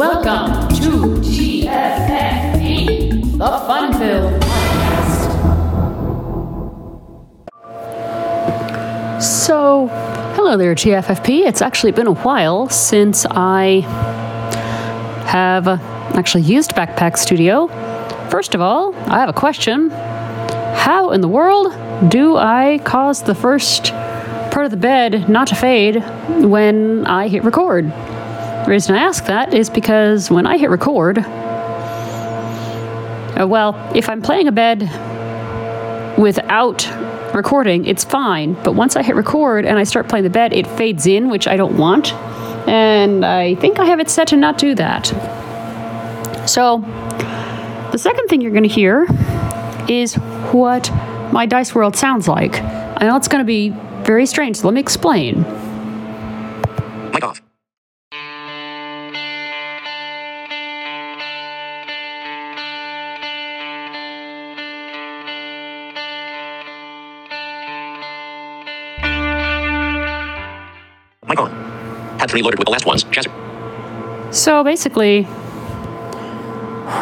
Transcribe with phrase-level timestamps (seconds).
[0.00, 2.86] Welcome to TFFP,
[3.36, 5.28] the Funville Podcast.
[9.20, 9.88] So,
[10.36, 11.44] hello there, TFFP.
[11.44, 13.80] It's actually been a while since I
[15.26, 15.76] have uh,
[16.14, 17.66] actually used Backpack Studio.
[18.30, 19.90] First of all, I have a question.
[19.90, 21.74] How in the world
[22.10, 23.92] do I cause the first
[24.50, 26.02] part of the bed not to fade
[26.42, 27.92] when I hit record?
[28.64, 31.18] The reason I ask that is because when I hit record,
[33.40, 34.82] uh, well, if I'm playing a bed
[36.18, 36.86] without
[37.34, 38.54] recording, it's fine.
[38.62, 41.48] But once I hit record and I start playing the bed, it fades in, which
[41.48, 42.12] I don't want.
[42.68, 45.06] And I think I have it set to not do that.
[46.48, 46.78] So,
[47.92, 49.06] the second thing you're going to hear
[49.88, 50.14] is
[50.52, 50.90] what
[51.32, 52.60] my dice world sounds like.
[52.62, 53.70] I know it's going to be
[54.04, 55.44] very strange, so let me explain.
[71.30, 71.50] Mic on.
[72.18, 73.04] Had three loaded with the last ones.
[73.04, 73.32] Jazzer.
[74.34, 75.22] So basically,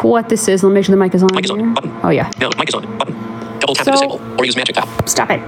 [0.03, 1.29] what this is, let me make sure the mic is on.
[1.33, 1.73] Mic is on.
[1.73, 1.91] Button.
[2.03, 2.31] Oh, yeah.
[2.39, 2.97] No, mic is on.
[2.97, 3.15] Button.
[3.59, 4.87] Double tap So- to disable or use magic tap.
[5.09, 5.41] Stop it.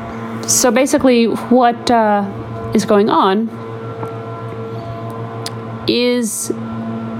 [0.50, 2.26] So basically, what uh,
[2.74, 3.48] is going on
[5.88, 6.48] is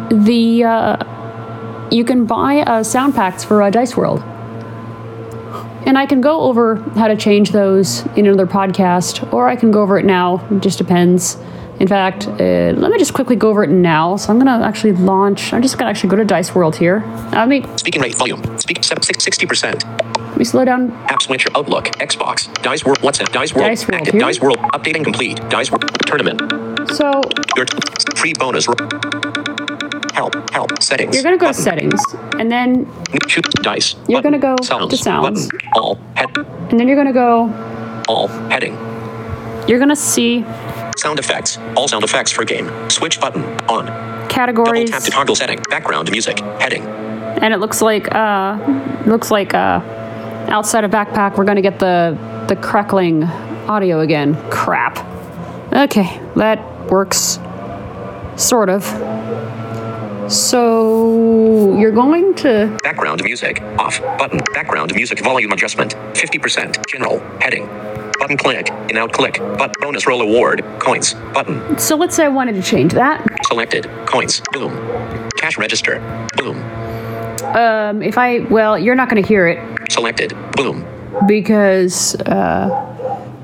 [0.10, 4.24] the uh, you can buy uh, sound packs for uh, Dice World,
[5.86, 9.72] and I can go over how to change those in another podcast, or I can
[9.72, 10.46] go over it now.
[10.52, 11.38] It just depends.
[11.80, 14.16] In fact, uh, let me just quickly go over it now.
[14.16, 15.52] So I'm gonna actually launch.
[15.52, 17.04] I'm just gonna actually go to Dice World here.
[17.06, 18.42] Uh, Let me Speaking rate volume.
[18.60, 19.84] Speak 60%.
[20.30, 20.92] let me slow down.
[21.08, 21.86] App switcher Outlook.
[21.98, 22.54] Xbox.
[22.62, 23.00] Dice World.
[23.00, 23.32] WhatsApp.
[23.32, 23.68] Dice World.
[23.68, 24.20] Dice World Active.
[24.20, 24.58] Dice World.
[24.76, 25.38] Updating complete.
[25.50, 25.90] Dice World.
[26.06, 26.40] Tournament.
[26.92, 27.22] So
[27.58, 27.66] Your
[28.16, 28.68] free bonus.
[30.22, 30.52] Help.
[30.52, 30.84] Help.
[30.84, 31.16] Settings.
[31.16, 32.00] you're gonna go to settings,
[32.38, 32.88] and then
[33.28, 33.96] Shoot dice.
[34.08, 34.40] You're Button.
[34.40, 34.92] gonna go sounds.
[34.92, 35.48] to sounds.
[35.48, 35.70] Button.
[35.74, 36.38] All head.
[36.70, 37.52] and then you're gonna go.
[38.08, 38.74] All heading.
[39.68, 40.46] You're gonna see
[40.96, 41.58] Sound effects.
[41.76, 42.70] All sound effects for game.
[42.88, 43.88] Switch button on.
[44.30, 44.92] Categories.
[44.92, 45.60] Double tap to toggle setting.
[45.72, 46.40] Background music.
[46.60, 46.84] Heading.
[46.84, 48.60] and it looks like uh,
[49.08, 49.80] looks like uh,
[50.50, 52.16] outside of backpack, we're gonna get the
[52.48, 54.36] the crackling audio again.
[54.52, 55.00] Crap.
[55.74, 56.60] Okay, that
[56.92, 57.40] works,
[58.36, 58.84] sort of.
[60.32, 63.62] So you're going to Background music.
[63.78, 64.02] Off.
[64.18, 64.40] Button.
[64.54, 65.96] Background music volume adjustment.
[66.14, 66.88] 50%.
[66.88, 67.20] General.
[67.40, 67.68] Heading.
[68.18, 68.70] Button click.
[68.90, 69.40] In out click.
[69.40, 70.64] But bonus roll award.
[70.80, 71.14] Coins.
[71.34, 71.78] Button.
[71.78, 73.26] so let's say I wanted to change that.
[73.48, 73.90] Selected.
[74.06, 74.42] Coins.
[74.54, 74.72] Boom.
[75.38, 76.00] Cash register.
[76.38, 76.58] Boom.
[77.56, 80.34] Um, if I well, you're not gonna hear it Selected.
[80.56, 80.86] Boom.
[81.28, 82.70] because uh,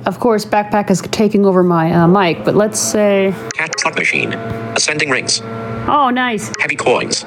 [0.06, 2.46] of course backpack is taking over my uh, mic.
[2.46, 4.34] But let's say Cat slot machine.
[4.34, 5.42] Ascending rings.
[5.88, 6.52] Oh nice.
[6.60, 7.24] Heavy coins.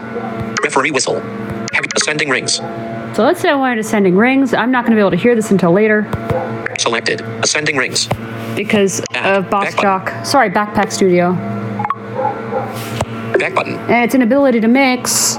[0.62, 1.21] Referee whistle.
[1.72, 2.54] Heavy ascending rings.
[3.16, 4.54] So let's say I wanted ascending rings.
[4.54, 6.09] I'm not going to be able to hear this until later
[6.78, 7.21] Selected.
[7.43, 8.09] Ascending rings.
[8.56, 10.15] because Back- of Boss back button.
[10.16, 10.25] Jock.
[10.26, 11.32] Sorry, Backpack Studio.
[13.38, 13.75] Back button.
[13.75, 15.37] And it's an ability to mix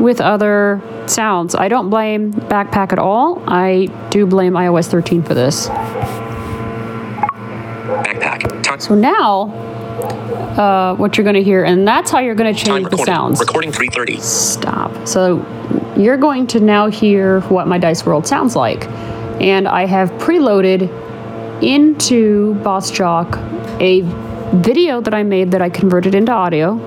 [0.00, 1.54] with other sounds.
[1.54, 3.42] I don't blame Backpack at all.
[3.46, 5.68] I do blame iOS 13 for this.
[8.04, 8.80] Backpack.
[8.80, 9.46] So now,
[10.12, 13.40] uh, what you're going to hear, and that's how you're going to change the sounds.
[13.40, 14.20] Recording 330.
[14.20, 15.06] Stop.
[15.06, 15.44] So
[15.96, 18.88] you're going to now hear what my Dice World sounds like.
[19.40, 20.82] And I have preloaded
[21.62, 23.36] into Boss Jock
[23.80, 24.02] a
[24.54, 26.78] video that I made that I converted into audio.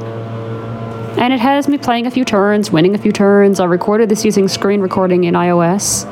[1.18, 3.60] And it has me playing a few turns, winning a few turns.
[3.60, 6.06] I recorded this using screen recording in iOS.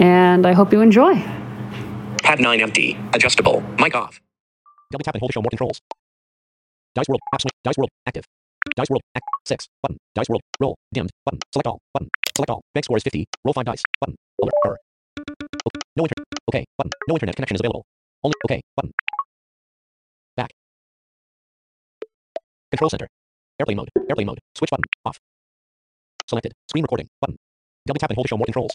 [0.00, 1.14] And I hope you enjoy.
[2.22, 2.98] Pad 9 empty.
[3.12, 3.62] Adjustable.
[3.78, 4.20] Mic off.
[4.90, 5.80] Double tap and hold to show more controls.
[6.96, 7.20] Dice World.
[7.38, 7.52] Switch.
[7.62, 7.90] Dice World.
[8.06, 8.24] Active.
[8.74, 9.02] Dice World.
[9.14, 9.26] Act.
[9.44, 9.68] 6.
[9.82, 9.98] Button.
[10.14, 10.40] Dice World.
[10.58, 10.74] Roll.
[10.94, 11.10] Dimmed.
[11.26, 11.40] Button.
[11.52, 11.78] Select all.
[11.92, 12.08] Button.
[12.34, 12.62] Select all.
[12.72, 13.26] Bank score is 50.
[13.44, 13.82] Roll 5 dice.
[14.00, 14.16] Button.
[14.42, 14.54] Alert.
[14.64, 14.78] Error.
[15.96, 16.26] No internet.
[16.48, 16.64] Okay.
[16.78, 16.90] Button.
[17.08, 17.84] No internet connection is available.
[18.24, 18.34] Only.
[18.46, 18.60] Okay.
[18.74, 18.92] Button.
[20.36, 20.50] Back.
[22.70, 23.08] Control center.
[23.60, 23.90] Airplane mode.
[24.08, 24.40] Airplane mode.
[24.56, 24.84] Switch button.
[25.04, 25.18] Off.
[26.26, 26.52] Selected.
[26.70, 27.08] Screen recording.
[27.20, 27.36] Button.
[27.86, 28.72] Double tap and hold to show more controls.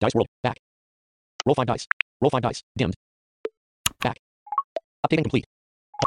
[0.00, 0.28] Dice World.
[0.42, 0.56] Back.
[1.44, 1.86] Roll 5 dice.
[2.22, 2.62] Roll 5 dice.
[2.78, 2.94] Dimmed.
[4.00, 4.16] Back.
[5.06, 5.44] Updating complete.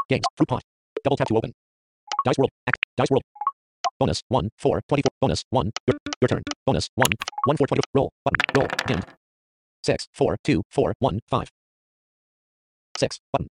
[0.08, 0.24] Games.
[0.36, 0.62] Fruit pot.
[1.04, 1.52] Double tap to open.
[2.24, 2.50] Dice World.
[2.66, 2.78] Act.
[2.96, 3.22] Dice World.
[3.98, 4.22] Bonus.
[4.28, 4.48] 1.
[4.58, 4.80] 4.
[4.88, 5.10] 24.
[5.20, 5.44] Bonus.
[5.50, 5.70] 1.
[5.86, 6.42] Your, your turn.
[6.66, 6.88] Bonus.
[6.94, 7.06] 1.
[7.46, 7.56] 1.
[7.56, 7.66] 4.
[7.66, 7.82] 20.
[7.94, 8.10] Roll.
[8.24, 8.38] Button.
[8.56, 8.68] Roll.
[8.86, 9.04] Dimmed.
[9.84, 10.08] 6.
[10.12, 10.36] 4.
[10.44, 10.62] 2.
[10.70, 10.94] 4.
[10.98, 11.20] 1.
[11.30, 11.48] 5.
[12.98, 13.18] 6.
[13.32, 13.48] Button.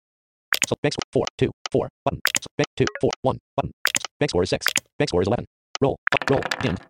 [0.68, 1.26] So bank score 4.
[1.38, 1.50] 2.
[1.70, 1.88] 4.
[2.04, 2.20] Button.
[2.40, 2.86] So bank 2.
[3.00, 3.10] 4.
[3.22, 3.38] 1.
[3.56, 3.72] Button.
[4.18, 4.66] Bank score is 6.
[4.98, 5.44] Bank score is 11.
[5.80, 5.96] Roll.
[6.30, 6.40] Roll.
[6.60, 6.80] Dimmed.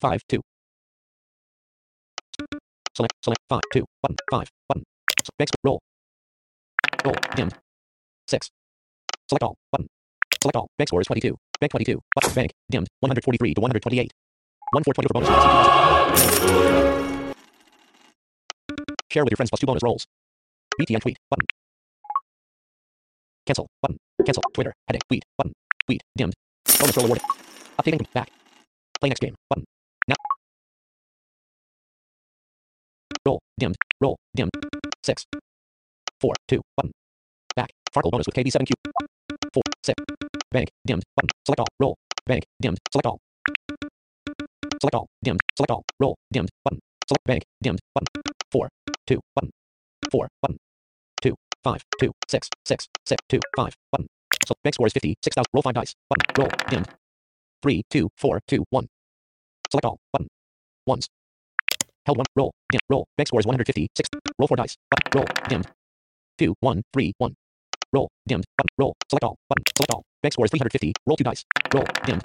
[0.00, 0.20] 5.
[0.28, 0.40] 2.
[2.96, 3.14] Select.
[3.24, 3.40] Select.
[3.48, 3.60] 5.
[3.72, 3.84] 2.
[4.02, 4.16] Button.
[4.30, 4.48] 5.
[4.68, 4.84] Button.
[5.24, 5.60] So bank score.
[5.64, 5.80] Roll.
[7.04, 7.14] Roll.
[7.36, 7.54] Dimmed.
[8.28, 8.50] 6.
[9.30, 9.56] Select all.
[9.70, 9.86] Button.
[10.42, 10.66] Select all.
[10.76, 11.36] Bank score is 22.
[11.60, 12.00] Bank 22.
[12.16, 12.34] Button.
[12.34, 12.50] Bank.
[12.68, 12.88] Dimmed.
[12.98, 14.10] 143 to 128.
[14.72, 15.30] 1 420 for bonus.
[19.08, 20.04] Share with your friends plus two bonus rolls.
[20.80, 21.16] BTN tweet.
[21.30, 21.46] Button.
[23.46, 23.68] Cancel.
[23.80, 23.98] Button.
[24.26, 24.42] Cancel.
[24.52, 24.74] Twitter.
[24.88, 25.02] Heading.
[25.08, 25.22] Tweet.
[25.38, 25.52] Button.
[25.86, 26.02] Tweet.
[26.18, 26.34] Dimmed.
[26.80, 27.24] Bonus roll awarded.
[27.78, 28.12] Updating.
[28.12, 28.30] Back.
[29.00, 29.36] Play next game.
[29.48, 29.64] Button.
[30.08, 30.16] Now.
[33.24, 33.38] Roll.
[33.60, 33.76] Dimmed.
[34.00, 34.16] Roll.
[34.34, 34.50] Dimmed.
[35.04, 35.24] 6.
[36.20, 36.34] 4.
[36.48, 36.60] 2.
[36.76, 36.90] Button.
[37.54, 37.70] Back.
[37.94, 38.72] Farkle bonus with KB7Q.
[39.52, 39.62] 4.
[39.84, 40.04] 6.
[40.50, 40.68] Bank.
[40.86, 41.02] Dimmed.
[41.16, 41.30] Button.
[41.46, 41.66] Select all.
[41.78, 41.96] Roll.
[42.26, 42.44] Bank.
[42.62, 42.78] Dimmed.
[42.92, 43.18] Select all.
[44.80, 45.06] Select all.
[45.24, 45.40] Dimmed.
[45.56, 45.84] Select all.
[45.98, 46.16] Roll.
[46.32, 46.48] Dimmed.
[46.64, 46.80] Button.
[47.08, 47.42] Select bank.
[47.62, 47.80] Dimmed.
[47.94, 48.22] Button.
[48.52, 48.68] 4.
[49.06, 49.20] 2.
[49.34, 49.50] Button.
[50.10, 50.28] 4.
[50.42, 50.56] Button.
[51.22, 51.34] 2.
[51.64, 51.84] 5.
[52.00, 52.12] 2.
[52.28, 52.48] 6.
[52.66, 52.86] 6.
[53.06, 53.22] 6.
[53.28, 53.40] 2.
[53.56, 53.74] 5.
[53.92, 54.06] Button.
[54.46, 55.16] So bank score is 50.
[55.22, 55.44] 6,000.
[55.52, 55.94] Roll 5 dice.
[56.08, 56.26] Button.
[56.38, 56.50] Roll.
[56.70, 56.88] Dimmed.
[57.62, 57.82] 3.
[57.90, 58.08] 2.
[58.16, 58.40] 4.
[58.46, 58.64] 2.
[58.70, 58.86] 1.
[59.70, 59.98] Select all.
[60.12, 60.28] Button.
[60.86, 61.08] Ones.
[62.06, 62.26] Held 1.
[62.36, 62.52] Roll.
[62.72, 62.80] Dim.
[62.88, 63.06] Roll.
[63.16, 63.88] Bank score is 150.
[63.96, 64.08] 6.
[64.38, 64.76] Roll 4 dice.
[64.90, 65.20] Button.
[65.20, 65.26] Roll.
[65.48, 65.66] Dimmed.
[66.38, 66.54] 2.
[66.60, 66.82] 1.
[66.92, 67.12] 3.
[67.18, 67.34] 1.
[67.92, 68.08] Roll.
[68.28, 68.44] Dimmed.
[68.56, 68.68] Button.
[68.78, 68.94] Roll.
[69.10, 69.36] Select all.
[69.48, 69.64] Button.
[69.76, 70.02] Select all.
[70.22, 70.92] Bank score is 350.
[71.06, 71.44] Roll 2 dice.
[71.74, 71.84] Roll.
[72.04, 72.24] Dimmed.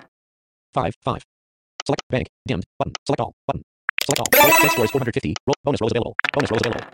[0.74, 0.94] 5.
[1.04, 1.24] 5.
[1.86, 2.28] Select bank.
[2.48, 2.64] Dimmed.
[2.80, 2.94] Button.
[3.08, 3.34] Select all.
[3.48, 3.64] Button.
[4.06, 4.28] Select all.
[4.44, 4.58] Roll.
[4.60, 5.36] Bank score is 450.
[5.48, 5.56] Roll.
[5.64, 6.16] Bonus rolls available.
[6.34, 6.86] Bonus rolls available.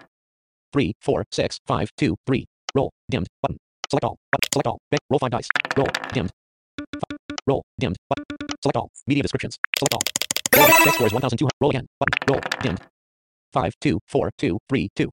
[0.73, 0.93] 3.
[1.01, 1.23] 4.
[1.31, 1.59] 6.
[1.67, 1.89] 5.
[1.97, 2.15] 2.
[2.27, 2.45] 3.
[2.75, 2.91] Roll.
[3.11, 3.27] Dimmed.
[3.41, 3.57] Button.
[3.89, 4.17] Select all.
[4.31, 4.49] Button.
[4.53, 4.79] Select all.
[4.91, 5.01] Bank.
[5.09, 5.47] Roll 5 dice.
[5.77, 5.87] Roll.
[6.13, 6.31] Dimmed.
[6.79, 7.19] 5.
[7.47, 7.63] Roll.
[7.79, 7.97] Dimmed.
[8.09, 8.25] Button.
[8.63, 8.89] Select all.
[9.07, 9.57] Media descriptions.
[9.79, 10.01] Select all.
[10.57, 10.67] Roll.
[10.67, 11.51] Bank score is 1200.
[11.61, 11.87] Roll again.
[11.99, 12.17] Button.
[12.29, 12.41] Roll.
[12.61, 12.81] Dimmed.
[13.53, 13.73] 5.
[13.81, 13.99] 2.
[14.07, 14.31] 4.
[14.37, 14.59] 2.
[14.69, 14.89] 3.
[14.95, 15.09] 2.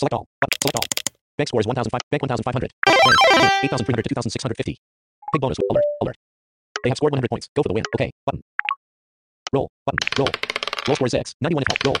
[0.00, 0.26] Select all.
[0.40, 0.58] Button.
[0.62, 1.03] Select all.
[1.36, 2.00] Bank score is 1005.
[2.10, 2.70] Bank 1500.
[2.86, 3.52] Bank.
[3.64, 4.76] 8300 to 2650.
[5.32, 5.58] Big bonus.
[5.70, 5.84] Alert.
[6.02, 6.16] Alert.
[6.82, 7.48] They have scored 100 points.
[7.56, 7.84] Go for the win.
[7.96, 8.10] Okay.
[8.26, 8.40] Button.
[9.52, 9.68] Roll.
[9.86, 9.98] Button.
[10.18, 10.28] Roll.
[10.86, 11.34] Roll score is 6.
[11.40, 11.80] 91 if held.
[11.86, 11.96] Roll.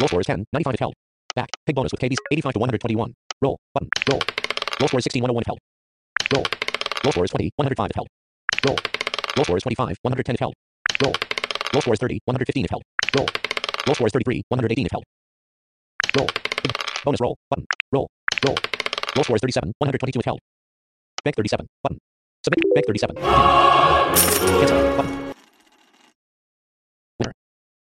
[0.00, 0.44] Roll score is 10.
[0.52, 0.94] 95 if held.
[1.36, 1.48] Back.
[1.66, 2.16] Pig bonus with KBs.
[2.32, 3.12] 85 to 121.
[3.42, 3.58] Roll.
[3.74, 3.88] Button.
[4.08, 4.20] Roll.
[4.80, 5.22] Roll score is 16.
[5.22, 5.60] 101 if held.
[6.32, 6.44] Roll.
[7.04, 7.50] Roll score is 20.
[7.56, 8.08] 105 if held.
[8.64, 8.76] Roll.
[9.36, 9.96] Roll score is 25.
[10.02, 10.54] 110 if held.
[11.04, 11.14] Roll.
[11.74, 12.18] Roll score is 30.
[12.24, 12.82] 115 if held.
[13.16, 13.28] Roll.
[13.86, 14.42] Roll score is 33.
[14.48, 15.04] 118 if held.
[16.16, 16.28] Roll.
[17.04, 17.36] Bonus roll.
[17.50, 17.66] Button.
[17.92, 18.08] Roll.
[18.46, 18.56] Roll.
[19.16, 19.72] Roll score is 37.
[19.78, 20.40] 122 if held.
[21.24, 21.66] Bank 37.
[21.82, 21.98] Button.
[22.44, 22.74] Submit.
[22.74, 23.16] Bank 37.
[24.60, 24.96] Cancel.
[24.96, 25.34] Button.
[27.20, 27.32] Winner.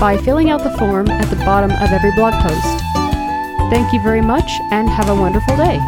[0.00, 2.80] by filling out the form at the bottom of every blog post.
[3.68, 5.78] Thank you very much and have a wonderful day.